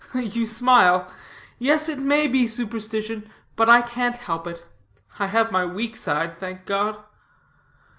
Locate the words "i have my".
5.19-5.63